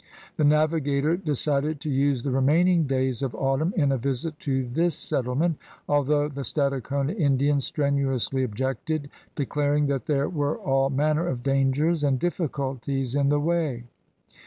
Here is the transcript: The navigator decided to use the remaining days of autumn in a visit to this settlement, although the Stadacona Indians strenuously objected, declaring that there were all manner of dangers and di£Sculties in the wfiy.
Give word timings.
The 0.35 0.43
navigator 0.43 1.15
decided 1.15 1.79
to 1.81 1.89
use 1.91 2.23
the 2.23 2.31
remaining 2.31 2.85
days 2.85 3.21
of 3.21 3.35
autumn 3.35 3.71
in 3.77 3.91
a 3.91 3.99
visit 3.99 4.39
to 4.39 4.65
this 4.65 4.95
settlement, 4.95 5.57
although 5.87 6.27
the 6.27 6.41
Stadacona 6.43 7.13
Indians 7.13 7.65
strenuously 7.65 8.41
objected, 8.43 9.11
declaring 9.35 9.85
that 9.85 10.07
there 10.07 10.27
were 10.27 10.57
all 10.57 10.89
manner 10.89 11.27
of 11.27 11.43
dangers 11.43 12.03
and 12.03 12.19
di£Sculties 12.19 13.15
in 13.15 13.29
the 13.29 13.39
wfiy. 13.39 13.83